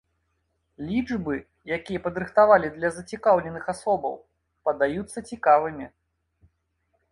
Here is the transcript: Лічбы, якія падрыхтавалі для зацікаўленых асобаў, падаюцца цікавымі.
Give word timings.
Лічбы, 0.87 1.35
якія 1.77 1.99
падрыхтавалі 2.05 2.67
для 2.79 2.89
зацікаўленых 2.97 3.69
асобаў, 3.75 4.19
падаюцца 4.71 5.27
цікавымі. 5.33 5.85